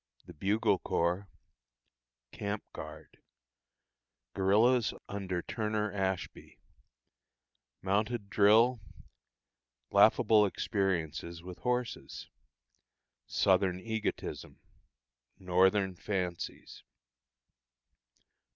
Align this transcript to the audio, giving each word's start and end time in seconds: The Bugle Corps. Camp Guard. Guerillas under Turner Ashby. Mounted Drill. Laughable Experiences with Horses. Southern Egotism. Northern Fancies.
The 0.25 0.33
Bugle 0.33 0.79
Corps. 0.79 1.27
Camp 2.31 2.63
Guard. 2.73 3.19
Guerillas 4.33 4.95
under 5.07 5.43
Turner 5.43 5.91
Ashby. 5.91 6.57
Mounted 7.83 8.27
Drill. 8.27 8.81
Laughable 9.91 10.47
Experiences 10.47 11.43
with 11.43 11.59
Horses. 11.59 12.27
Southern 13.27 13.79
Egotism. 13.79 14.59
Northern 15.37 15.93
Fancies. 15.95 16.81